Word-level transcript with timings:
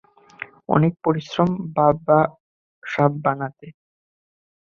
অনেক 0.69 0.93
পরিশ্রম 1.03 1.49
বাবা 1.75 2.19
সাব 2.83 3.11
বানাতে। 3.23 3.67